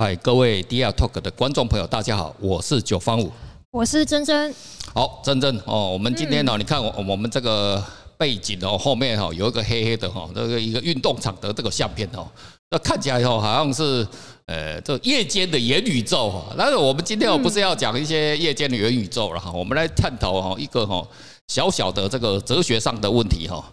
[0.00, 3.32] 嗨，各位 DR Talk 的观众朋友，大家好，我是九方五，
[3.72, 4.54] 我是珍珍。
[4.94, 7.84] 好，珍珍哦，我们今天呢，你看我我们这个
[8.16, 12.28] 背景哦，后面哈有一个黑黑的哈，这个一个运动场的这个相片哦，
[12.70, 14.06] 那看起来哦好像是
[14.46, 16.54] 呃这夜间的元宇宙哈。
[16.56, 21.04] 但是我们今天哦不是要讲一些夜间的元宇宙了哈，我们来探讨哈一个哈
[21.48, 23.64] 小小的这个哲学上的问题哈。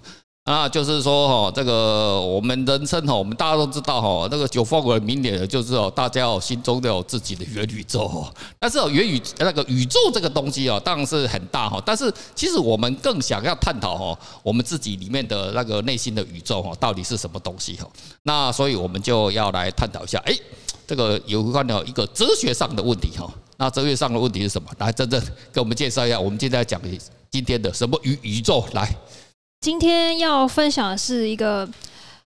[0.46, 8.32] 啊，就是说哈，这个我们人生哈，我们大家都知道哈，那个九方五明年就是哦，大家哦心中都有自己的元宇宙哦。
[8.60, 11.82] 但是哦，元宇那个宇宙这个东西哦，当然是很大哈。
[11.84, 17.90] 但是其实我们更想要探讨哈，我们自己里面的那个内心的宇宙哈，到底是什么东西哈？
[18.22, 20.38] 那所以我们就要来探讨一下，哎，
[20.86, 23.28] 这个有关的一个哲学上的问题哈。
[23.58, 24.70] 那哲学上的问题是什么？
[24.78, 25.20] 来，真正
[25.52, 26.20] 给我们介绍一下。
[26.20, 26.80] 我们今天来讲
[27.32, 28.96] 今天的什么宇宇宙来。
[29.62, 31.68] 今天要分享的是一个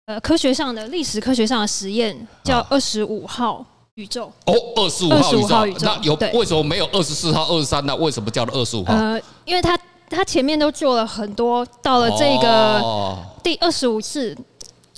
[0.06, 3.64] 呃科学上的历史科学上的实验，叫二十五号
[3.94, 4.32] 宇宙。
[4.44, 5.10] 哦，二十五
[5.46, 7.96] 号宇宙，那有为什么没有二十四号、二十三呢？
[7.96, 8.94] 为什么叫做二十五号？
[8.94, 9.76] 呃，因为他
[10.08, 14.36] 他前面都做了很多，到了这个第二十五次，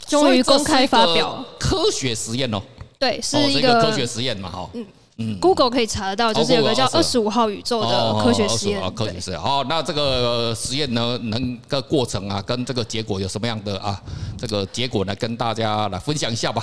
[0.06, 2.60] 终于公开发表科学实验哦。
[2.98, 4.68] 对，是一个科学实验嘛，哈。
[4.74, 4.84] 嗯。
[5.18, 8.80] 嗯，Google 可以查得到，就是有个叫二十五号宇宙的科学实验。
[8.94, 9.40] 科学实验。
[9.40, 14.00] 好，那这个实验呢，能个过程啊，跟这个结果有什么样的啊？
[14.38, 16.62] 这个结果呢，跟大家来分享一下吧。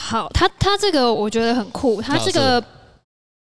[0.00, 2.62] 好，它它这个我觉得很酷，它这个。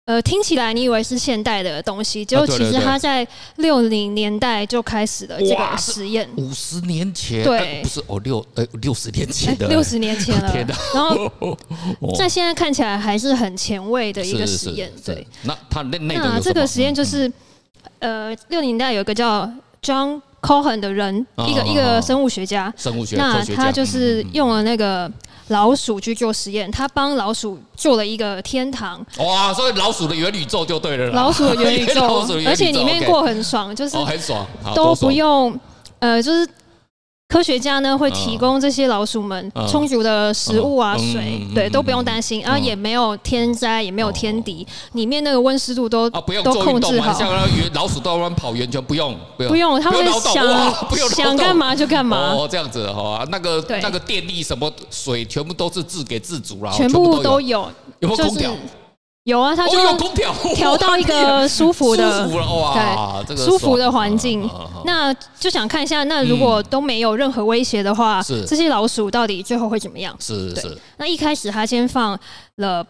[0.06, 3.26] 呃，听起来你以为是现代的东西，结果其实它在
[3.58, 6.28] 六零年代就开始了这个实验。
[6.38, 10.54] 五十年前，对，不是哦，六呃六十年前的， 六十年前了。
[10.94, 11.56] 然后
[12.18, 14.92] 在现在看起来还是很前卫的一个实验。
[15.06, 17.32] 对，那他那那那这个实验就是，
[18.00, 19.48] 呃，六零年代有一个叫
[19.84, 25.10] John Cohen 的人，一个一个生物学家，生物学，那他就是用了那个。
[25.52, 29.06] 老鼠去做实验，他帮老鼠做了一个天堂。
[29.20, 31.12] 哇，所以老鼠的元宇宙就对了。
[31.16, 35.58] 老鼠的元宇宙，而且里面过很爽，就是很爽，都不用，
[36.00, 36.48] 呃，就是。
[37.32, 47.14] 科学家呢会提供这些老鼠们充足的食物啊、水，对，都不用担心，然后也没有天灾，也没有天敌，里面那个温湿度都都控制好。
[47.14, 47.32] 像
[47.74, 50.46] 老鼠都乱跑圆圈，不用不用，他们想
[51.10, 52.34] 想干嘛就干嘛。
[52.34, 57.66] 哦，这样子哈，那个那个电力什么水全部都是自给自足啦，全部都有，
[58.00, 58.52] 有没有空调？
[59.26, 62.28] 有啊，它就用空调 调到一个舒服的，
[63.28, 64.50] 对，舒服的环境。
[64.84, 70.16] 那就想看一下，那如果都没有任何威胁的话，这些老鼠到底最后会怎么样？
[70.20, 70.76] 是是。
[70.98, 72.18] 那一开始他先放
[72.56, 72.84] 了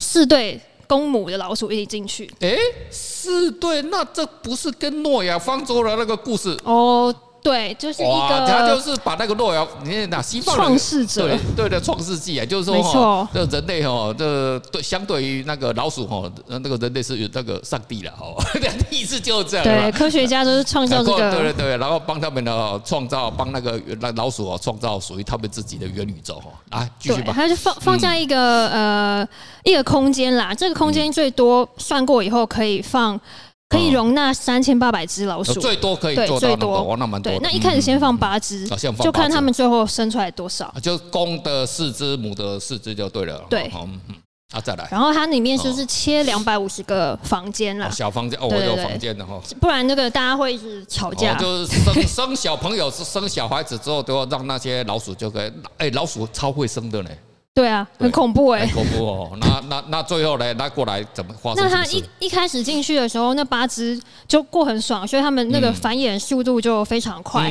[0.00, 2.30] 四对公母的老鼠一起进去。
[2.40, 2.54] 哎，
[2.90, 7.14] 四对，那这不是跟诺亚方舟的那个故事哦？
[7.44, 18.34] 对，就是一个，他就是把那个诺亚，你看那西方创世者，对对的创世纪啊，就是说哈，这人类哈，这对相对于那个老鼠哈，那个人类是有那个上帝了哈，
[18.90, 19.64] 意思就是这样。
[19.64, 26.78] 对，科学家都是创造这个，对对对，然后帮他们呢创造，帮那个那老鼠哦创造属于他们自己的元宇宙哈。
[26.78, 27.34] 啊，继续吧。
[27.36, 29.28] 他就放放下一个呃
[29.64, 33.20] 一个空间啦，这个空间最多算过以后可以放。
[33.68, 37.32] 可以容纳三千八百只老鼠，最多可以做到那么多，那蛮多。
[37.32, 38.68] 对，那一开始先放八只，
[39.02, 40.72] 就看他们最后生出来多少。
[40.80, 43.42] 就公的四只，母的四只就对了。
[43.50, 44.14] 对，嗯嗯，
[44.52, 44.86] 啊再来。
[44.90, 49.40] 然后它里面就是切两百五十个房间了，小房间哦，我有房间的哈。
[49.60, 51.34] 不然那个大家会一直吵架。
[51.34, 55.52] 就是生生小朋友是生小孩子之后，都要让那些老鼠就可以。
[55.78, 57.10] 哎，老鼠超会生的呢。
[57.54, 59.30] 对啊，很恐怖哎，很恐怖哦。
[59.40, 60.52] 那那那最后呢？
[60.54, 61.62] 那过来怎么发生？
[61.64, 67.48] 那他一一开始进去的时候，那八只就过很爽，所以他们那个繁衍速度就非常快，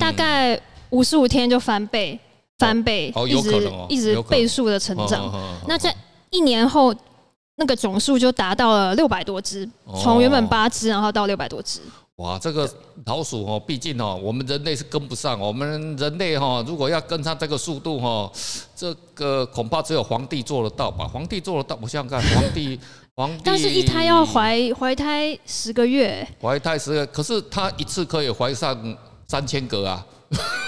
[0.00, 0.60] 大概
[0.90, 2.18] 五十五天就翻倍，
[2.58, 5.32] 翻倍，一直一直倍数的成长。
[5.68, 5.94] 那在
[6.30, 6.92] 一年后，
[7.54, 9.68] 那个总数就达到了六百多只，
[10.02, 11.78] 从原本八只，然后到六百多只。
[12.16, 12.66] 哇，这个
[13.04, 15.38] 老鼠哦，毕竟哦，我们人类是跟不上。
[15.38, 18.32] 我们人类哈，如果要跟上这个速度哈，
[18.74, 21.06] 这个恐怕只有皇帝做得到吧？
[21.06, 22.80] 皇帝做得到，我想想看，皇帝，
[23.14, 28.96] 皇帝，但是一胎要怀怀胎十个月，怀胎十个月，可是他一次可以怀上
[29.28, 30.06] 三千个啊。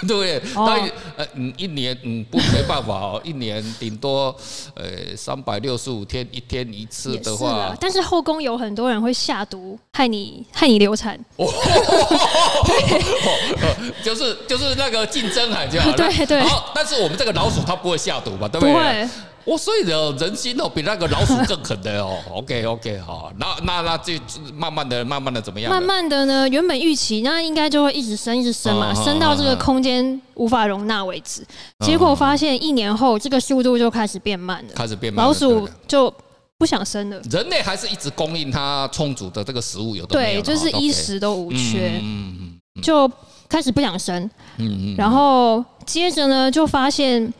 [0.06, 0.40] 对 不对？
[0.54, 0.76] 他
[1.16, 4.34] 呃嗯，一年嗯不没办法哦，一年顶多
[4.74, 4.84] 呃
[5.16, 7.74] 三百六十五天，一天一次的话。
[7.80, 11.18] 但是后宫有很多人会下毒，害你害你流产。
[14.02, 15.92] 就是就是那个竞争啊，这样。
[15.96, 16.40] 对对。
[16.42, 18.46] 好，但是我们这个老鼠它不会下毒吧？
[18.48, 18.72] 对不对？
[18.72, 19.08] 不会。
[19.48, 22.18] 我所以的人心哦，比那个老鼠更狠的哦。
[22.34, 24.20] OK OK，好，那那那这
[24.52, 25.72] 慢慢的、慢慢的怎么样？
[25.72, 31.42] 慢慢的呢，原本预期那应该就会一直升、一直升嘛，升到这个空间无法容纳为止。
[31.80, 36.12] 结果发现一年后，这个速度就开始变慢了，开始变慢，老鼠就
[36.58, 37.18] 不想生了。
[37.30, 42.36] 人类还是一直供应它充足的这个食物，有的对，就是衣食都无缺，嗯
[42.74, 43.10] 嗯，就
[43.48, 44.22] 开始不想生，
[44.58, 47.32] 嗯嗯，然后接着呢，就发现。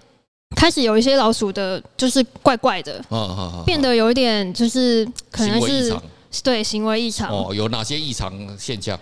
[0.56, 3.02] 开始有一些老鼠的，就是怪怪的，
[3.64, 5.94] 变得有一点，就是可能是
[6.42, 7.30] 对行为异常。
[7.30, 8.98] 哦，有哪些异常现象？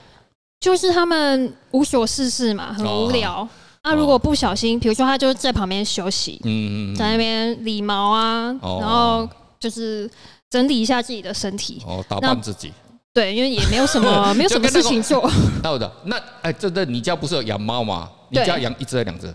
[0.60, 3.48] 就是他们无所事事嘛，很无聊。
[3.82, 8.46] 啊，如果不小心，比如说他就在旁边休息，嗯嗯，在那边理毛啊，
[8.80, 9.28] 然后
[9.60, 10.10] 就是
[10.50, 12.72] 整理一下自己的身体，哦，打扮自己。
[13.14, 15.30] 对，因为也没有什么， 没有什么事情做。
[15.62, 18.10] 那的，那哎，这这你家不是有养猫吗？
[18.30, 19.32] 你家养一只还是两只？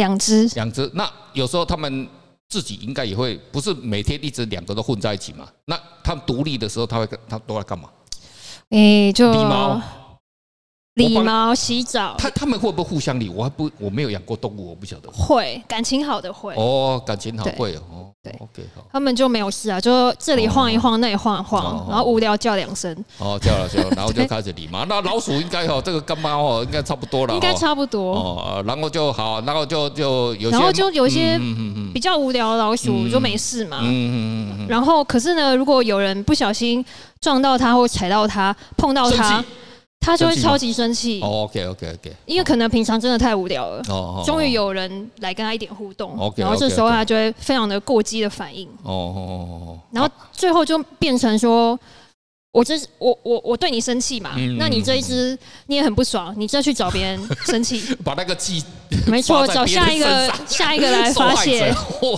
[0.00, 0.90] 两只，两只。
[0.94, 2.08] 那有时候他们
[2.48, 5.46] 自己应该也会，不是每天一直两个都混在一起嘛？
[5.66, 7.88] 那他们独立的时候，他会他都在干嘛？
[8.70, 9.80] 诶、欸，就理毛。
[11.08, 13.28] 理毛、洗澡，他他们会不会互相理？
[13.28, 15.10] 我还不我没有养过动物，我不晓得。
[15.10, 16.54] 会，感情好的会。
[16.54, 18.06] 哦，感情好会哦。
[18.22, 18.84] 对，OK 好。
[18.92, 22.92] 他们就没有事啊，就这里晃一晃，那里晃一晃，然后无聊叫两声。
[23.18, 24.84] 哦，叫了叫了，然后就开始理毛。
[24.84, 27.32] 那老鼠应该哦，这个干妈哦应该差不多了。
[27.32, 28.14] 应该差不多。
[28.14, 31.40] 哦，然后就好，然后就就有些，然后就有些
[31.94, 33.78] 比较无聊的老鼠就没事嘛。
[33.82, 34.66] 嗯嗯嗯。
[34.68, 36.84] 然后可是呢，如果有人不小心
[37.22, 39.42] 撞到它或踩到它，碰到它。
[40.00, 41.20] 他就会超级生气。
[41.20, 43.82] 哦，OK OK OK，因为可能平常真的太无聊了。
[43.88, 46.18] 哦，终于有人来跟他一点互动。
[46.18, 48.66] OK，然后这时候他就会非常的过激的反应。
[48.82, 49.20] 哦哦
[49.50, 49.78] 哦。
[49.92, 51.78] 然后最后就变成说。
[52.52, 54.32] 我这是我我我对你生气嘛？
[54.58, 58.60] 那你这一只你也很不爽，你再去找别人生气， 把那个气，
[59.06, 61.72] 没错， 找下一个下一个来发泄。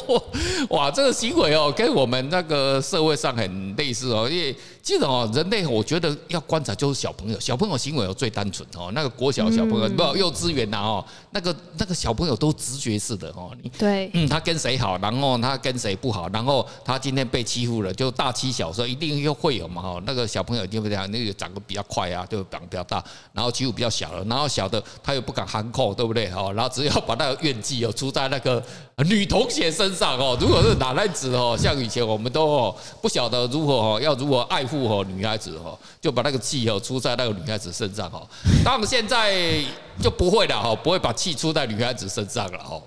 [0.70, 4.26] 哇，这个行为哦，跟我们那个社会上很类似哦。
[4.26, 8.90] 因为这种哦，人类我觉得要观察就是小朋友，小朋友行为哦最单纯哦。
[8.92, 13.52] 那个国小小朋友，不幼稚园呐哦，那个那个小朋友都直觉式的哦。
[13.62, 20.26] 你对，嗯，他跟谁好，然后他跟谁不好，然后他今天被欺负了，就大欺小时候一定又会有嘛哦那个。
[20.32, 20.96] 小朋友对不对？
[21.08, 26.30] 那个长得比较快啊，就长得比较大，然后欺负比较小了，然后小的他又不敢喊扣，对不对？
[26.30, 28.64] 哦，然后只要把那个怨气哦出在那个
[29.04, 30.36] 女同学身上哦。
[30.40, 38.26] 如果是男孩子哦，像以前我们都哦不晓得如何哦要如何爱护哦女孩子哦，就把那个气哦出在那个女孩子身上哦。
[38.64, 39.64] 他们现在
[40.02, 42.82] 就不会了哈，不会把气出在女孩子身上了哈。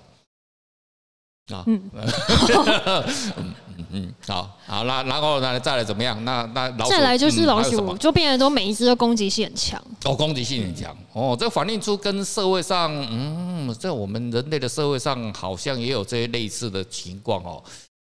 [1.54, 1.80] 啊，嗯，
[3.90, 6.22] 嗯嗯，好，好，那然后呢，再来怎么样？
[6.24, 9.82] 那那老鼠再来就是老鼠，就变得都每一只的攻击性很强。
[10.04, 10.96] 哦，攻击性很强。
[11.12, 17.62] 哦，这反映出跟社会上，嗯，在我们人类的社会上，好像也有这些类似的情况哦。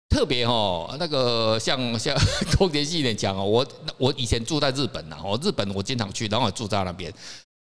[0.09, 2.13] 特别哦，那个像 像
[2.57, 3.45] 攻击性很强哦。
[3.45, 3.65] 我
[3.97, 7.12] 我以前住在日本呐，哦，日本我经常去，然后我住在那边。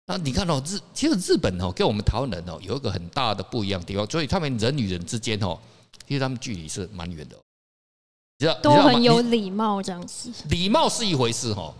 [0.08, 5.56] 那你看哦，日其实日本哦，跟我们台湾人哦有一个很大的不一样的地方，所以他们人与人之间哦，
[6.08, 7.37] 其实他们距离是蛮远的。
[8.42, 10.30] 知道都很有礼貌这样子。
[10.48, 11.72] 礼貌是一回事哈，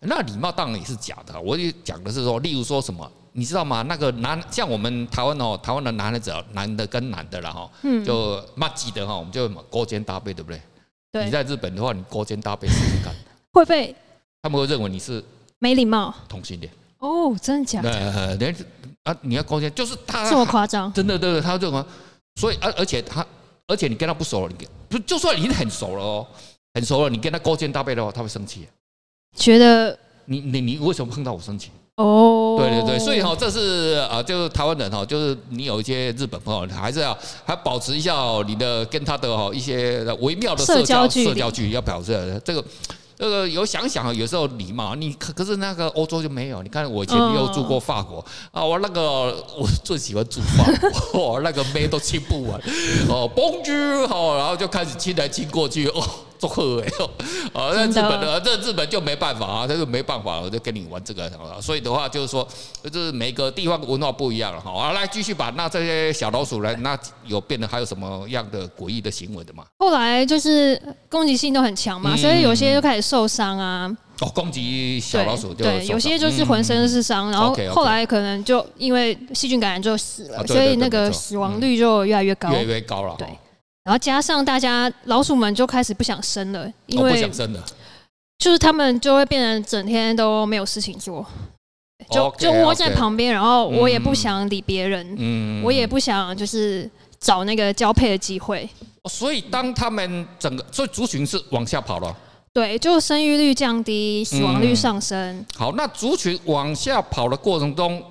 [0.00, 1.40] 那礼貌当然也是假的。
[1.40, 3.82] 我就讲的是说，例如说什么，你知道吗？
[3.82, 7.70] 那个男像我们台湾哦，台湾的男的只要，男的跟男的了哈，
[8.04, 10.60] 就骂鸡的哈，我们就勾肩搭背，对不对？
[11.10, 11.24] 对。
[11.24, 13.14] 你在日本的话，你勾肩搭背试试看，
[13.52, 13.94] 会被
[14.42, 15.24] 他们会认为你是
[15.58, 16.70] 没礼貌，同性恋。
[16.98, 18.36] 哦，真的假的？
[18.36, 18.54] 对，
[19.04, 20.92] 啊，你要勾肩，就是他这么夸张？
[20.92, 21.84] 真的，对对，他这么，
[22.36, 23.24] 所以而而且他，
[23.66, 26.26] 而且你跟他不熟了，你不就算已经很熟了哦，
[26.74, 28.66] 很熟了，你跟他勾肩搭背的话，他会生气，
[29.36, 31.70] 觉得你你你为什么碰到我生气？
[31.96, 38.14] 哦，对对对，所以哈，这是啊，就是台湾人哈，就是你有一些日本朋友，还是要还保持一下
[38.46, 42.64] 你的跟他的哈一些微妙的社交社交距离，要保持这个。
[43.18, 46.62] 那个有想想有时候礼貌，你可可是那个欧洲就没有。
[46.62, 50.64] 你看我以前有住过法国啊，我那个我最喜欢住法
[51.12, 52.60] 国， 那个妹都亲不完
[53.08, 53.72] 哦 嘣住
[54.12, 56.02] 哦，然后就开始亲来亲过去哦。
[56.44, 57.06] 祝贺哎呦！
[57.54, 61.30] 啊，那日本的这日本就没办法啊，他就没办法，我就跟你玩这个。
[61.60, 62.46] 所以的话就是说，
[62.92, 64.70] 就是每个地方文化不一样了哈。
[64.70, 65.52] 好，来继续吧。
[65.56, 69.64] 那这些小老鼠来，那有变得还有什么样的诡异的行为的吗？
[69.78, 73.90] 后来就是攻击性都很强嘛，所以有些就开始受伤啊。
[74.20, 83.14] 哦，攻击小老鼠就对，有些就是浑身是伤，然后后来可能就因为细菌感染就死了，所以那个死亡率就越来越高，越来越高了。
[83.18, 83.26] 对。
[83.84, 87.62] 然后加上大家老鼠们就开始不想生了，因为不想生了，
[88.38, 91.24] 就是他们就会变成整天都没有事情做，
[92.10, 98.66] 就就窝在旁边，然后我也不想理别人，嗯，我也不想就是找那个交配的机会，
[99.10, 102.16] 所以当他们整个，所以族群是往下跑了。
[102.54, 105.18] 对，就生育率降低，死亡率上升。
[105.18, 108.02] 嗯、好，那族群往下跑的过程中，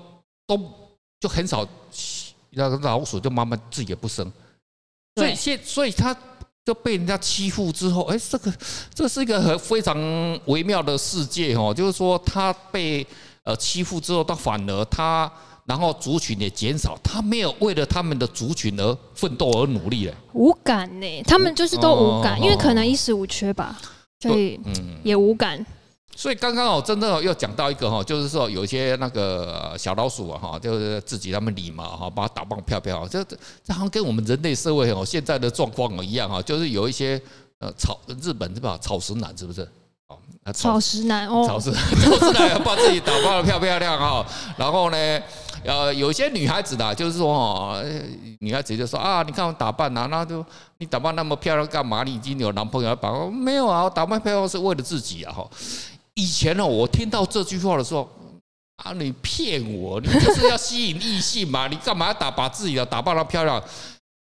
[0.46, 0.56] 都
[1.18, 1.66] 就很少，
[2.50, 4.30] 那个老鼠就慢慢自己也不生。
[5.16, 6.16] 所以现，所以他
[6.64, 8.52] 就被人家欺负之后，哎，这个
[8.92, 9.96] 这是一个很非常
[10.46, 11.72] 微妙的世界哦。
[11.72, 13.06] 就是说，他被
[13.44, 15.30] 呃欺负之后，他反而他，
[15.66, 20.14] 然后族群也减少，他没有为了他们的族群而奋斗而努力了。
[20.32, 23.78] 无感呢，他们就是都无感，因为可能衣食无缺吧。
[24.20, 25.64] 所以，嗯，也无感。
[26.16, 33.36] 所以刚刚哦，真的又讲到一个哈，就是说有一些那个小老鼠啊，哈，就是自己他们理嘛，哈，把它打扮漂漂，这这
[33.72, 37.20] 好像跟我们人类社会哦现在的状况哦一样哈，就是有一些
[37.58, 39.68] 呃草日本是吧，草食男是不是？
[40.06, 40.18] 哦，
[40.52, 44.24] 草食男哦，草食 草食男要把自己打扮的漂漂亮哈，
[44.58, 44.96] 然后呢，
[45.64, 47.82] 呃，有些女孩子的，就是说哦，
[48.40, 50.44] 女孩子就说啊，你看我打扮啊，那就
[50.76, 52.02] 你打扮那么漂亮干嘛？
[52.04, 53.84] 你已经有男朋友了，把没有啊？
[53.84, 55.32] 我打扮漂亮是为了自己啊！
[55.32, 55.48] 哈，
[56.14, 58.08] 以前呢，我听到这句话的时候
[58.76, 61.68] 啊，你骗我，你就是要吸引异性嘛？
[61.68, 63.62] 你干嘛要打把自己的打扮的漂亮？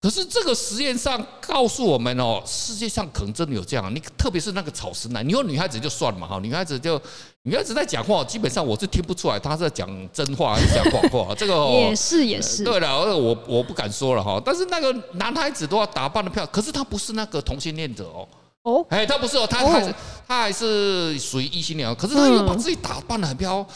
[0.00, 3.94] 可是这个实验上告诉我们哦，世界上可能真的有这样。
[3.94, 7.00] 你特别是那个草食男，你说女孩子就算了嘛哈，女孩子就
[7.44, 11.32] 女孩子在讲话，基本上我是听不出来她是在讲真话还是讲谎话。
[11.38, 12.64] 这个也是也是。
[12.64, 14.42] 对了，我我不敢说了哈。
[14.44, 18.26] 但是那个男孩子都要打扮的漂亮，可是他不是那个同性恋者哦。
[18.62, 19.94] 哦，哎，他不是哦，他还是
[20.26, 23.66] 他还是属于异性恋，可是他又把自己打扮的很漂亮。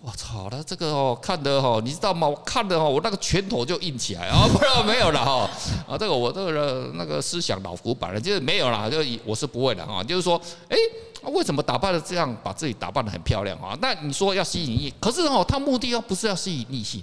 [0.00, 2.26] 我操，他这个哦，看的哦，你知道吗？
[2.26, 4.46] 我看的哦，我那个拳头就硬起来啊！
[4.54, 5.50] 不然没有了哈
[5.88, 10.02] 啊，这个我这个那个思想老古板了，就是没有了，就我是不会的啊。
[10.04, 10.76] 就是说，哎，
[11.24, 13.76] 为什么打扮的这样，把自己打扮的很漂亮啊？
[13.82, 17.02] 那你说要吸引异，可是哦，他目的又不是要吸引异性。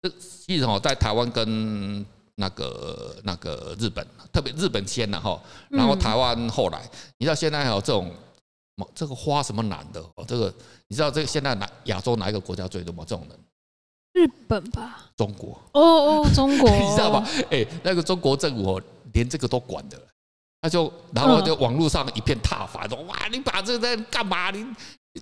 [0.00, 0.08] 这
[0.46, 6.82] 其实哦，在台湾跟那个那个日本，特别日本先了哈，然后台湾后来，
[7.18, 8.12] 你知道现在还有这种。
[8.92, 10.24] 这个花什么男的哦？
[10.26, 10.52] 这个
[10.88, 13.04] 你知道这个现在哪亚洲哪一个国家最多吗？
[13.06, 13.38] 这种人？
[14.14, 15.12] 日本吧？
[15.16, 15.56] 中国？
[15.74, 16.68] 哦哦，中国？
[16.74, 17.24] 你知道吧？
[17.52, 19.96] 哎，那个中国政府连这个都管的，
[20.60, 24.50] 他就然后就网络上一片挞伐，说哇，你把这个在干嘛？
[24.50, 24.66] 你。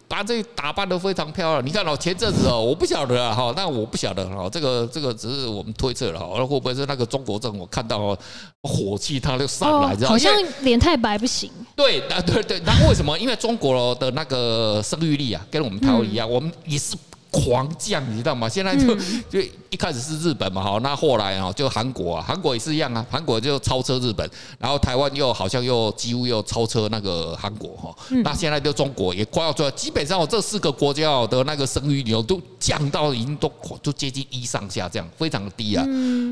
[0.09, 8.19] 把这打扮得非常漂亮，你看哦，前阵子哦，我不晓得啊，哈，那我不晓得哈，这个这个只是我们推测了哈，会不会是那个中国政府看到哦，
[8.63, 10.13] 火气他就上来，知道吗？
[10.13, 10.33] 好像
[10.63, 11.51] 脸太白不行。
[11.77, 13.19] 对啊，对 对，那为什么？
[13.19, 16.97] 因为中国的那个生育率啊，跟我们台湾一样，我们也是。
[17.33, 18.47] 狂降，你知道吗？
[18.47, 18.95] 现在就
[19.31, 33.51] 就一开始是日本嘛，好，那后来啊，就韩国啊，韩国也是一样啊，韩国就超车日本，然后台湾又好像又几乎又超车那个韩国哈，那现在就中国也快要追，基本上我这四个国家的那个生育率都降到已经都
[33.83, 35.83] 都接近一上下这样，非常低啊。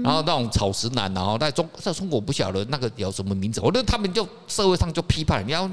[0.05, 5.71] 然后那种草食男，然后在中在中国不晓得那个有什么名字，我觉得他们就社会上就批判你要。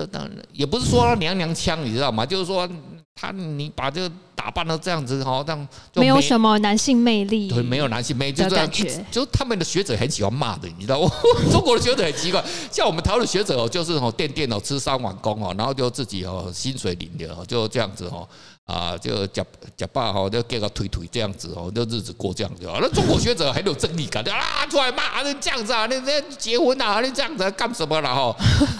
[0.00, 2.24] 这当然也不是说娘娘腔，你知道吗？
[2.24, 2.66] 就是说
[3.14, 8.70] 他你把这个打扮到这样子，好像就没，有什么男性魅力，对，没有男性魅力，就这样，
[9.10, 11.10] 就他们的学者很喜欢骂的，你知道吗？
[11.52, 12.42] 中国的学者很奇怪，
[12.72, 18.26] 像我们台湾的学者哦，就是哦垫垫哦吃三碗公哦，然后就自己哦薪水领的哦，就这样子哦。
[18.66, 19.44] 啊，就假
[19.76, 22.62] 假爸哈，就给个推推这样子哦，就日子过这样子。
[22.80, 28.36] 那中国学者很有正义感的，啊，出来骂，你这样子啊，你这结婚啊，你这样子干什么了哈？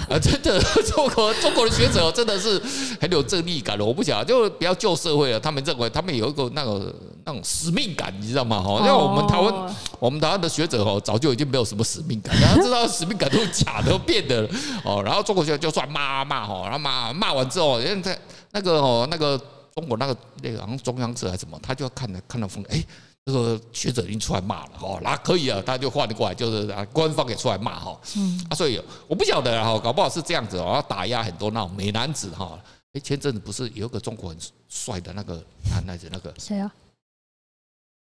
[0.08, 2.62] 啊，真的， 中国中国的学者真的是
[3.00, 3.84] 很有正义感的。
[3.84, 6.94] 我不想就比较旧社会了，他们认为他们有一个那个
[7.24, 8.62] 那种使命感，你知道吗？
[8.62, 14.48] 哈，因为我们台湾我们台湾的学者哦，早就已经没有什么使命感，大家知道使命感都是假的，变的
[14.84, 15.02] 哦。
[15.04, 18.16] 然后中国学者就出来骂骂哈，然后骂骂完之后，因为在
[18.52, 19.40] 那个哦那个。
[19.74, 22.84] 中国那个那个好像中央社还是什么，他就要看了看到风，哎，
[23.24, 32.58] 这个学者已经出来骂了哦，那可以啊，他就换过来，就是啊，官方也出来骂哈，嗯，啊，所以我不晓得哈，搞不好是这样子哦，要打压很多那种美男子哈，
[32.92, 36.72] 哎，前阵子不是有一个中国很帅的那个男孩子，那个谁啊？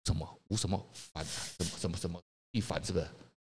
[0.06, 0.78] 什么吴什么
[1.14, 2.20] 凡什么什么什么
[2.52, 3.08] 一凡是不是？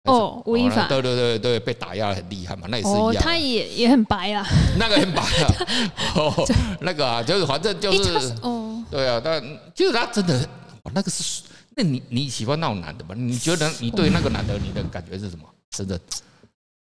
[0.05, 3.07] 哦，吴亦凡，对对对对，被打压很厉害嘛，那也是一样。
[3.07, 4.47] 哦，他也也很白啊。
[4.79, 5.55] 那个很白啊，
[6.17, 6.47] 哦，
[6.81, 9.43] 那个啊，就是反正就是，哦，对啊，但
[9.75, 10.47] 就是他真的，
[10.93, 11.43] 那个是，
[11.75, 13.15] 那你你喜欢那种男的吗？
[13.17, 15.45] 你觉得你对那个男的你的感觉是什么？
[15.71, 15.99] 真的？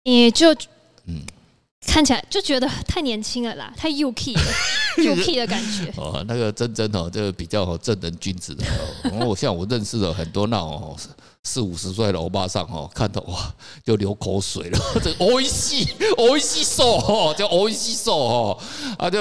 [0.03, 0.51] 也就
[1.05, 1.21] 嗯，
[1.85, 4.41] 看起来就觉得太年轻了啦，太幼气了，
[5.03, 5.93] 幼气的感觉。
[5.97, 8.63] 哦，那个真真哦，就比较正人君子的。
[9.03, 10.97] 然后我像我认识了很多那种。
[11.45, 13.53] 四五十岁的欧巴桑哦，看到哇
[13.85, 14.79] 就流口水了。
[15.03, 15.85] 这欧一西
[16.15, 18.57] 欧一西瘦哦，叫欧一西瘦哦，
[18.97, 19.19] 啊就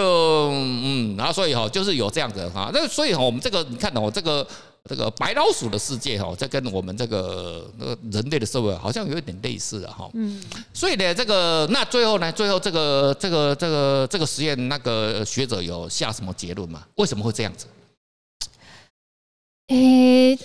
[0.53, 4.47] 嗯，然后所以哈就是有这样子哈，那所以哈我们这个你看到我这个
[4.91, 10.11] 这个白老鼠的世界哈，这跟我们这个那个人类的社会好像有一点类似啊哈。
[10.15, 10.43] 嗯。
[10.75, 16.85] 所以呢，这个那最后呢，最后这个这个这个这个实验，那个学者有下什么结论吗？
[16.97, 17.67] 为什么会这样子？
[19.69, 20.37] 诶，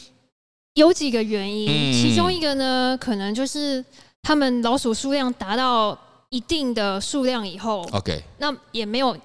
[0.76, 3.84] 有几个原因，其中一个呢，可能就是
[4.22, 5.98] 他们老鼠数量达到
[6.30, 9.18] 一定的数量以后，OK，那也没有。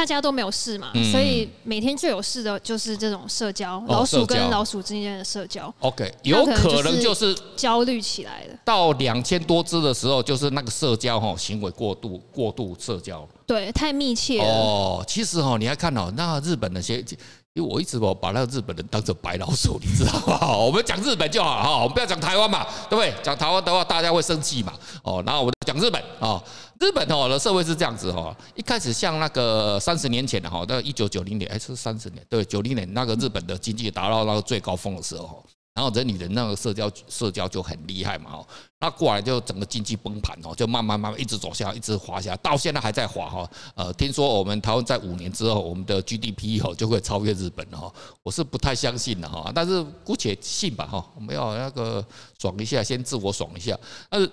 [0.00, 5.70] 大家都没有事嘛，所以每天最有事的就是这种社交，老鼠跟老鼠之间的社交。
[5.80, 8.58] OK，有可能就是焦虑起来的。
[8.64, 13.28] 到两千多只的时候，就是那个社交哈行为过度，过度社交。
[13.46, 14.48] 对，太密切了。
[14.48, 17.04] 哦，其实哈，你还看哦那日本那些。
[17.54, 20.54] 因为我一直我把那个日本人当成白老鼠，你知道吗？
[20.56, 23.12] 我们讲日本就好哈，我们不要讲台湾嘛，对不对？
[23.24, 24.72] 讲台湾的话，大家会生气嘛。
[25.02, 26.40] 哦，然后我们讲日本啊，
[26.78, 35.44] 日本哦的社会是这样子哈，一开始像那个三十年前的哈，到一九九零年还是三十年，对，九零年那个日本的经济达到那个最高峰的时候。
[35.72, 38.46] 然后人与人那个社交社交就很厉害嘛，哦，
[38.80, 43.50] 那过来就整个经济崩盘哦，就慢慢慢慢一直走下，一直滑下，到现在还在滑哈。
[43.76, 47.90] 呃，听说我们台湾在五年之后，我们的 GDP 哦就会超越日本哈，
[48.22, 52.04] 我是不太相信的哈，但是姑且信吧哈，我们要那个
[52.38, 53.78] 爽一下，先自我爽一下。
[54.08, 54.30] 但是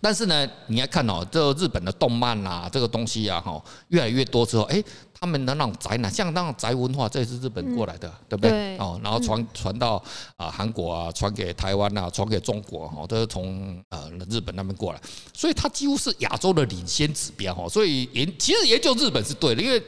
[0.00, 4.82] 但是呢，你要看哦，这日本的动漫啊，这个东西啊哈，越来越多之后，哎。
[5.22, 8.78] 他们的那种宅男，像那种宅文化，这也是日本过来的，对不对？
[8.78, 10.02] 哦，然后传传到
[10.38, 15.00] 啊韩国啊，传给台湾啊，传给中国哈，都是从呃日本那边过来，
[15.34, 17.68] 所以它几乎是亚洲的领先指标哈。
[17.68, 19.78] 所以研其实研究日本是对的，因为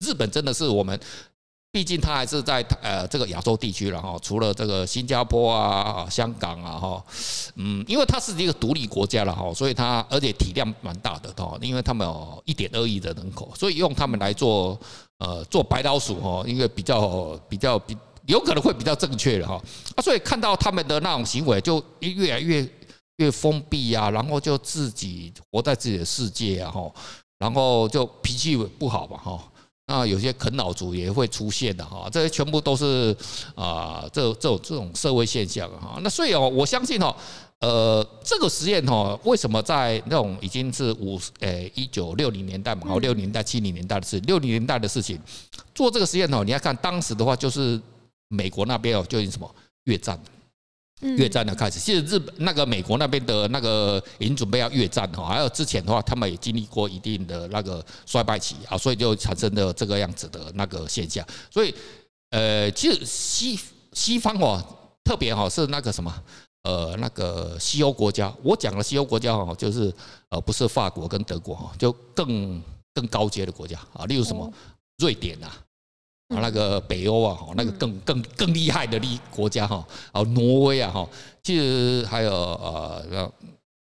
[0.00, 1.00] 日本真的是我们。
[1.72, 7.02] 毕竟它还是在呃这个亚洲地区了哈，除了这个新加坡啊、香港啊哈，
[7.54, 14.78] 嗯，因为它是一个独立国家了哈，所以它而且体量蛮大的哈，因为他们有一点二亿的人口，所以用他们来做
[15.18, 19.54] 呃做白老鼠哈，因为比较比较比有可能会比较正确的哈
[19.96, 22.68] 啊，所以看到他们的那种行为就越来越
[23.16, 26.92] 越封闭啊，然后就自己活在自己的世界啊哈，
[27.38, 29.42] 然后就脾气不好吧哈。
[29.88, 33.14] 那有些啃老族也会出现的哈，这些全部都是
[33.54, 35.98] 啊，这这种这种社会现象哈。
[36.02, 37.14] 那所以哦，我相信哦，
[37.58, 45.20] 呃，这个实验哦，为什么在那种已经是五呃一九六零年代嘛，六零年代七零年代的事，六零年代的事情
[45.74, 47.78] 做这个实验哦，你要看当时的话，就是
[48.28, 49.52] 美国那边哦，就什么
[49.84, 50.18] 越战。
[51.02, 61.26] 越战的开始，其实日本那个美国那边的那个已经准备要越战哈，还有之前的话，他们也经历过一定的那个衰败期啊，所以就产生了这个样子的那个现象。
[61.50, 61.74] 所以，
[62.30, 63.58] 呃，其实西
[63.92, 64.62] 西方哦，
[65.04, 66.14] 特别哈是那个什么，
[66.62, 69.92] 呃，那个西欧国家，我讲的西欧国家哦，就是
[70.28, 72.62] 呃不是法国跟德国哈，就更
[72.94, 74.50] 更高阶的国家啊，例如什么
[74.98, 75.50] 瑞典呐。
[76.34, 81.08] 啊，那个北欧啊，哈，那个更更更厉害的利国家哈，啊，挪威啊，哈，
[81.42, 83.32] 其实还有呃，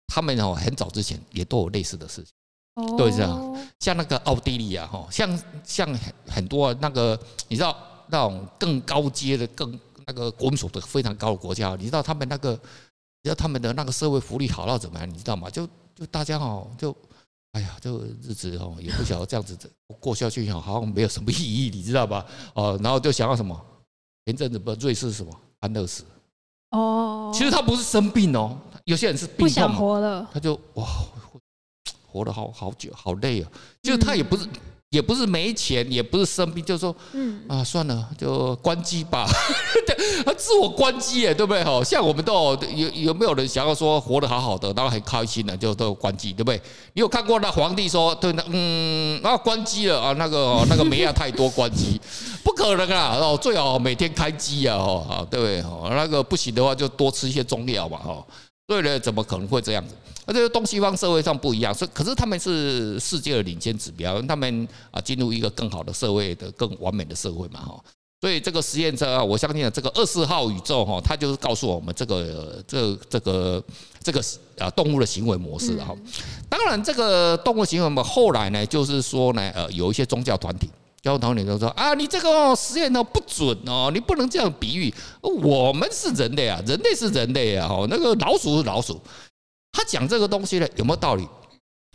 [0.06, 7.76] 他们哦，很早之前也都有类似的事情，对，这样，像那个奥地利啊，哈，像像很很多那个，你知道
[8.08, 15.08] 那种更高阶的、更那个国民所得非常高的国家，你知道他们那个，你知道他们的那个社会福利好到怎么样？
[15.08, 15.50] 你知道吗？
[15.50, 16.94] 就就大家哦，就。
[17.56, 19.56] 哎呀，这个日子哦，也不晓得这样子
[19.98, 22.26] 过下去，好像没有什么意义，你知道吧？
[22.54, 23.58] 哦，然后就想要什么？
[24.26, 26.04] 前阵子不，瑞士什么安乐死？
[26.72, 30.86] 哦，其实他不是生病哦，有些人是病想活了，他就哇，
[32.06, 33.50] 活了好好久，好累啊，
[33.82, 34.46] 就是他也不是。
[34.90, 39.26] 也不是没钱，也不是生病，就是说，嗯啊，算了，就关机吧。
[40.24, 41.62] 他 自我关机耶，对不对？
[41.64, 46.60] 哈，像我们都有有有没有人想要说活得好好的，然后很开心的，就都关机，对不对？
[46.94, 52.00] 你有看过那皇帝说，对，那嗯，然后关机了啊，那个 那个没药太多，关机，
[52.44, 55.60] 不可能啊，哦，最好每天开机啊，哦，对不对？
[55.62, 58.24] 哦，那个不行的话，就多吃一些中药嘛，哈。
[58.66, 59.94] 对了，怎么可能会这样子？
[60.26, 67.80] 而且东西方社会上不一样，是可是他们是世界的领先指标，他们啊进入一个更好的社会的更完美的社会嘛哈。
[68.20, 73.62] 所以这个实验车啊，我相信这个二四号宇宙哈，它就是告诉我们这个这这个
[74.02, 74.20] 这个
[74.58, 75.94] 啊动物的行为模式哈。
[76.48, 80.68] 当然，这个动物行为嘛，后来呢，就是说呢，呃，有一些宗教团体。
[81.02, 84.92] 教头，你都说啊，你这个实验呢不准哦，你不能这样比喻。
[85.20, 89.00] 我们是人类啊，人类是人类啊，哦，那个老鼠是老鼠。
[89.72, 91.28] 他讲这个东西呢，有没有道理？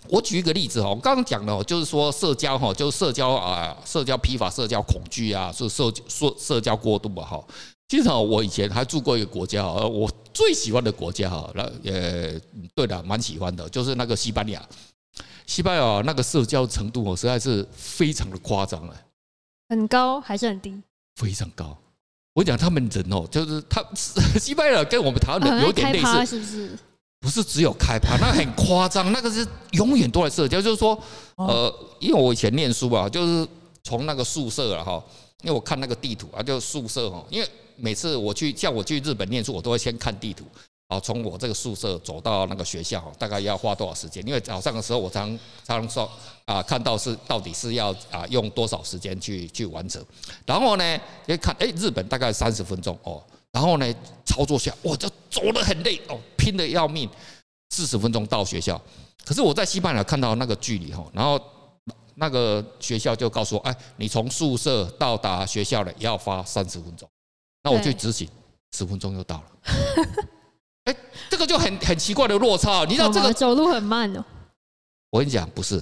[0.08, 7.44] 我举一个例子哦，我刚刚讲的，就是说社交哈，就是社交啊，社交疲乏、社交恐惧啊，是社社社交过度啊，哈。
[7.90, 12.40] 其实我以前还住过一个国家啊，我最喜欢的国家哈，那呃，
[12.74, 14.66] 对的，蛮喜欢的，就是那个西班牙。
[15.52, 18.96] 西班牙那个社交程度哦，实在是非常的夸张了。
[19.68, 20.82] 很高还是很低？
[21.18, 21.78] 非常高。
[22.32, 23.84] 我讲他们人哦，就是他
[24.40, 26.80] 西班牙跟我们台湾人有点类似，是不是？
[27.20, 30.62] 不是只有开趴，那很夸张，那个是永远都在社交。
[30.62, 30.98] 就是说，
[31.36, 33.46] 呃，因为我以前念书啊，就是
[33.84, 35.04] 从那个宿舍啊，哈，
[35.42, 40.46] 因为我看那个地图啊，就宿舍哈，因为每次我去像我去日本念书，我都会先看地图。
[40.92, 44.22] 好，从我这个宿舍走到那个学校，大概要花多少时间？
[44.28, 46.12] 因为早上的时候我常常说
[46.44, 50.06] 啊，看到是到底是要啊用多少时间去去完成。
[50.46, 53.24] 然后呢，一看哎，日本大概三十分钟哦。
[53.54, 53.86] 然后呢，
[54.26, 57.10] 操作下我，就走得很累哦，拼得要命，
[57.70, 58.80] 四十分钟到学校。
[59.24, 61.40] 可是我在西班牙看到那个距离哈，然后
[62.16, 67.08] 那个学校就告诉我，哎，你从宿舍到达学校了，也要花三十分钟。
[67.64, 68.28] 那我去执行，
[68.74, 69.44] 十分钟就到了。
[70.86, 70.96] 哎，
[71.30, 74.24] 这个就很很奇怪的落差，你知道这个走路很慢哦。
[75.12, 75.82] 我跟你讲，不是，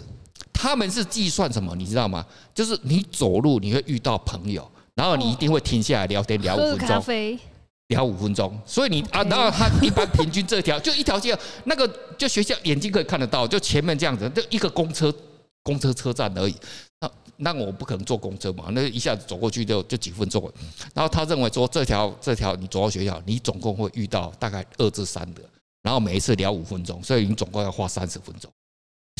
[0.52, 2.26] 他们是计算什么，你知道吗？
[2.54, 7.40] 就是你走路你会遇到朋友，然后你一定会停下来聊天聊五分钟，
[7.88, 8.60] 聊五分钟。
[8.66, 15.14] 所以你啊，然后他一般平均这条 就一条街，那个就学校眼睛可以看得到，就前面这样子，就一个公车
[15.64, 16.56] 公车车站而已。
[17.42, 20.42] 那我不可能坐公车嘛，那一下子走过去就就几分钟。
[20.94, 25.42] 然后他认为说，这条这条你走到学校，你总共会遇到大概二至三个，
[25.82, 28.52] 然后每一次聊五分钟，所以你总共要花三十分钟。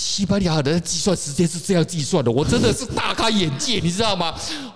[0.02, 4.34] 西班牙人的计算时间是这样计算的，我真的是大开眼界，你知道吗？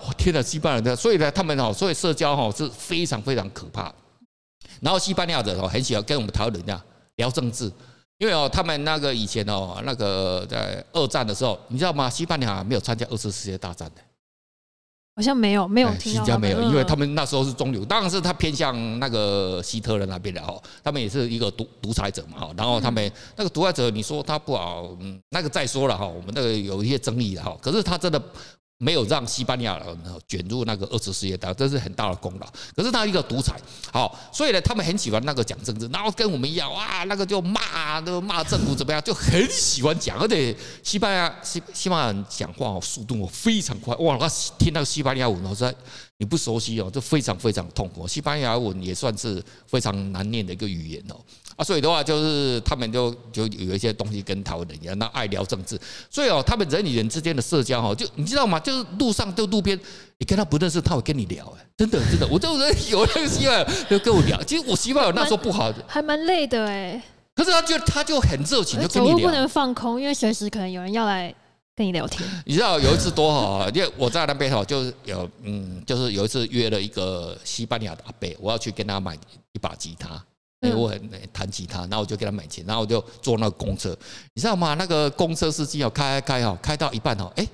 [0.07, 3.93] 我天哪，西班牙人，所以呢，他们哦，所以社交哈是非常非常可怕。
[4.79, 6.81] 然后西班牙人哦很喜欢跟我们台湾人这样
[7.17, 7.71] 聊政治。
[8.19, 12.09] 因为哦，他们那个以前哦，那个在二战的时候，你知道吗？
[12.09, 14.01] 西班牙没有参加二次世界大战的，
[15.15, 28.21] 好像没有，没有听到，没有，因为他们那时候是中流，当然是他偏向那个希特勒那边的哦，他们也是一个独独裁者嘛哈，然后他们那个独裁者，你说他不好，嗯，那个再说了哈，我们那个有一些争议的哈，可是他真的。
[28.83, 32.47] 没有让西班牙人卷入那个二次世界大战，这是很大的功劳。
[32.75, 33.55] 可是他一个独裁，
[33.93, 40.19] 好，所以呢，他们很喜欢那个讲政治，然后跟我们一样啊，那个就骂，都骂政府怎么样，就很喜欢讲。
[40.19, 44.27] 而且西班牙西西班牙人讲话，速度非常快，哇，他
[44.59, 45.73] 听那个西班牙文哦，实在
[46.17, 48.05] 你不熟悉哦，就非常非常痛苦。
[48.05, 51.15] 西班牙文也算是非常难念的一个语言哦。
[51.55, 55.79] 啊，所以的话就是他们就就有一些东西跟台湾人一样，那爱聊政治。
[56.09, 58.59] 所以哦，他们人与人之间的社交哈，就你知道吗？
[58.59, 59.79] 就是路上就路边，
[60.17, 61.45] 你跟他不认识，他会跟你聊。
[61.57, 64.41] 哎，真的真的，我就有那个希望就跟我聊。
[64.43, 67.01] 其实我希望有那时候不好，还蛮累的哎。
[67.35, 69.29] 可是他就他就很热情，就跟你聊。
[69.29, 71.33] 不能放空，因为随时可能有人要来
[71.75, 72.27] 跟你聊天。
[72.45, 79.15] 你知道有一次多好啊，因为我在那边哈，就是有嗯，就是有一次约了一个西班牙的阿伯，我要去跟他买
[79.53, 80.23] 一把吉他。
[80.63, 83.95] 哎，我很弹吉他，然后我就给他买钱，然后我就坐那个公车，
[84.33, 84.73] 你知道吗？
[84.75, 87.45] 那个公车司机要，开开哦，开到一半哦，哎，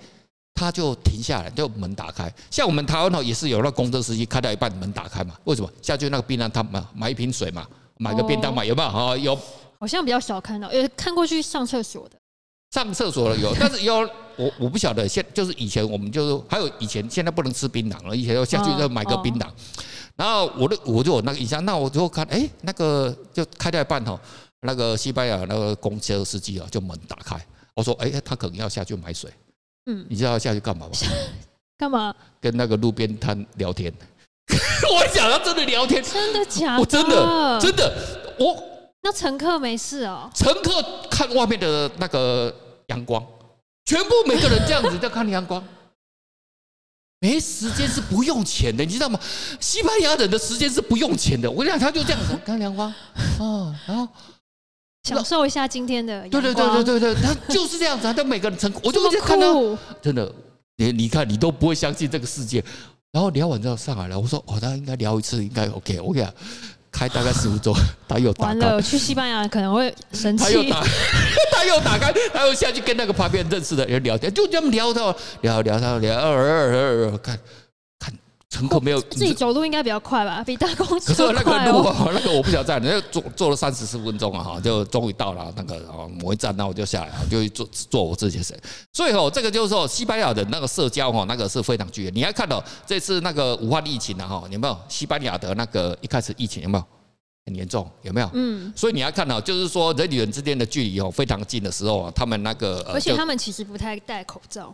[0.54, 2.32] 他就停下来，就门打开。
[2.52, 5.36] 像我们台湾哦，也是有那个公车司机开到一半门打开嘛？
[5.46, 5.70] 为什么？
[5.82, 7.68] 下去那个便当他买买一瓶水嘛，
[7.98, 8.90] 买个便当嘛，有没有？
[8.90, 9.38] 哦，有。
[9.80, 12.16] 好像比较少看到，有看过去上厕所的。
[12.72, 13.96] 上厕所了有， 但是有
[14.36, 15.08] 我我不晓得。
[15.08, 19.48] 现就是以前我们就是还有以前，现在不能吃槟榔了，以前要下去要买个槟榔。
[20.16, 24.20] 然后我的我就有那个印象，那我就看，哎，那个就开到一半哈，
[24.62, 27.40] 那个西班牙那个公车司机啊，就门打开，
[27.74, 29.32] 我说，哎，他可能要下去买水，
[29.86, 30.92] 嗯，你知道要下去干嘛吗？
[31.80, 32.14] 干嘛？
[32.42, 33.94] 跟那个路边摊聊天。
[34.50, 36.80] 我想要真的聊天，真的假的？
[36.82, 37.96] 我真的真的，
[38.38, 38.64] 我
[39.02, 42.54] 那乘客没事哦，乘客看外面的那个
[42.88, 43.26] 阳光，
[43.86, 45.64] 全部每个人这样子在看阳光。
[47.22, 49.20] 没时间是不用钱的，你知道吗？
[49.60, 51.52] 西班牙人的时间是不用钱的。
[51.52, 52.94] 我跟你讲，他就这样子看阳光，
[53.40, 54.08] 哦，然后
[55.04, 56.22] 享受一下今天的。
[56.30, 59.54] 对对对对对对，他就是这样子，他每个人成功，我就看到
[60.02, 60.34] 真的，
[60.78, 62.64] 你你看，你都不会相信这个世界。
[63.12, 66.00] 然后聊完之后上来了，我说哦，他应该聊一次，应该 OK。
[66.00, 66.34] 我跟你讲。
[67.00, 67.74] 开大概十五周，
[68.10, 68.60] 他又打开。
[68.60, 70.44] 完了，去西班牙可能会生气。
[70.44, 70.84] 他又打，
[71.54, 77.40] 他又打开，他又下去跟那个旁边认识的人聊天，就这么聊到聊聊到聊，二二二二看。
[78.50, 81.14] 乘客没有，自己走路应该比较快吧，比搭公车快。
[81.14, 85.80] 可是那个路啊， 那个我不晓得在，那坐坐了三十四分钟啊，哈，就终于到了那个
[86.20, 88.60] 某一站，那我就下来，就坐坐我自己的。
[88.92, 92.12] 所以哦，这个就是说，西班牙的那个社交哈，那个是非常剧烈。
[92.12, 94.76] 你要看到这次那个武汉疫情啊，哈，有没有？
[94.90, 96.84] 西班牙的那个一开始疫情有没有
[97.46, 97.88] 很严重？
[98.02, 98.30] 有没有？
[98.34, 98.74] 嗯。
[98.76, 104.74] 所以你要看到，就是说人与人之间的距离哦非常近的时候啊，他们那个而且他们其实不太戴口罩。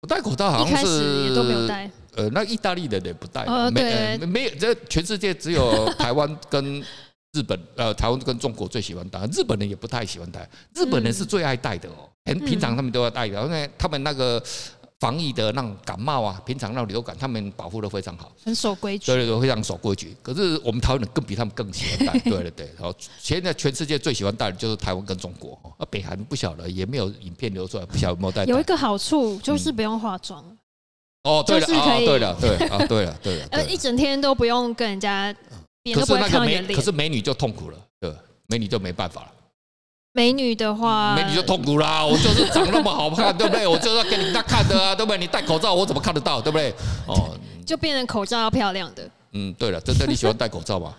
[0.00, 1.90] 不戴口罩好像是都没有戴。
[2.16, 6.80] 呃，那意大利的人也不戴，没没有，这全世界只有台湾跟
[7.32, 14.42] 日本，呃，台湾跟中国最喜欢戴，日本人也不太喜欢戴，日本人是最爱戴的哦，很平常他们都要戴的，因为他们那个
[15.00, 20.16] 防疫的那种感冒啊，平常那种流感，他们保护的非常好，很守规矩，对对对，非常守规矩。
[20.22, 22.66] 可是我们台湾人更比他们更喜欢戴，对 对对。
[22.78, 28.44] 然后现在全世界最喜欢戴的就是台湾跟中国，啊，北韩不晓得，也没有影片流出来，不晓得有没有戴。
[28.44, 30.44] 有一个好处就是不用化妆。
[31.24, 35.34] 哦，对了，啊，对了，对啊，对了， 对了，呃，一整天都不用跟人家，
[35.94, 38.12] 可是那个美，可是美女就痛苦了，对，
[38.46, 39.32] 美女就没办法了。
[40.12, 42.04] 美女的话，美女就痛苦啦。
[42.04, 43.66] 我就是长那么好看，对不对？
[43.68, 45.18] 我就是要给你家看的啊，对不对？
[45.18, 46.74] 你戴口罩，我怎么看得到，对不对？
[47.06, 47.30] 哦，
[47.66, 49.08] 就变成口罩要漂亮的。
[49.32, 50.94] 嗯，对了，真的你喜欢戴口罩吗？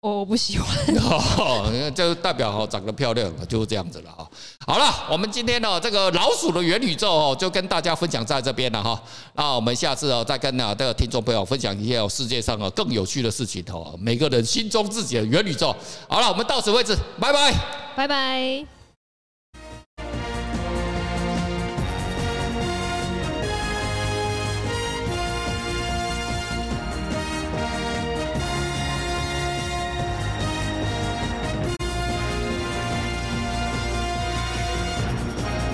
[0.00, 4.26] 我不喜欢， 哦，就代表哈长得漂亮，就是这样子了哈。
[4.66, 8.98] 好了，我们今天呢这个老鼠的元宇宙哦，就跟大家分享在这边了哈。
[9.34, 13.94] 那我们下次哦再跟啊这个听众朋友分享一些世界上啊更有趣的事情哦。
[13.98, 15.74] 每个人心中自己的元宇宙。
[16.08, 17.52] 好了，我们到此为止，拜拜，
[17.94, 18.79] 拜拜。